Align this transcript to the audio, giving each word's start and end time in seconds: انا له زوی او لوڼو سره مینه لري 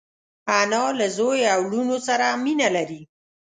انا 0.59 0.83
له 0.99 1.07
زوی 1.17 1.41
او 1.53 1.61
لوڼو 1.71 1.97
سره 2.07 2.25
مینه 2.43 2.67
لري 2.75 3.01